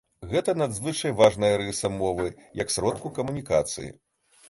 Гэта 0.29 0.55
надзвычай 0.61 1.13
важная 1.19 1.53
рыса 1.65 1.93
мовы 2.01 2.27
як 2.65 2.77
сродку 2.79 3.15
камунікацыі. 3.23 3.97